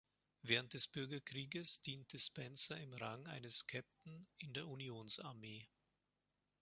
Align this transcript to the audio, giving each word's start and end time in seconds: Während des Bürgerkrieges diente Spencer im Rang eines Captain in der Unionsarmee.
Während 0.41 0.73
des 0.73 0.87
Bürgerkrieges 0.87 1.79
diente 1.79 2.17
Spencer 2.17 2.75
im 2.75 2.91
Rang 2.93 3.27
eines 3.27 3.67
Captain 3.67 4.27
in 4.39 4.51
der 4.51 4.67
Unionsarmee. 4.67 5.69